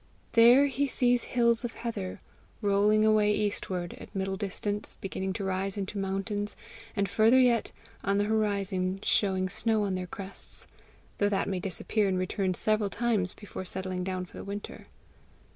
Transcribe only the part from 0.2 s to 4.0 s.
There he sees hills of heather rolling away eastward,